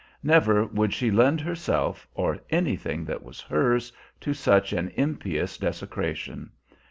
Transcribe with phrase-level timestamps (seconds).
[0.23, 6.49] Never would she lend herself, or anything that was hers, to such an impious desecration!